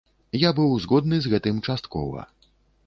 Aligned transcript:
Я 0.43 0.49
быў 0.59 0.71
згодны 0.85 1.21
з 1.27 1.31
гэтым 1.35 1.61
часткова. 1.67 2.29